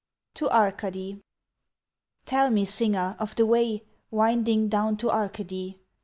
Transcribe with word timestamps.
To 0.33 0.49
Arcady 0.49 1.21
"TELL 2.25 2.49
me, 2.49 2.65
Singer, 2.65 3.15
of 3.19 3.35
the 3.35 3.45
way 3.45 3.83
Winding 4.09 4.67
down 4.67 4.97
to 4.97 5.11
Arcady? 5.11 5.79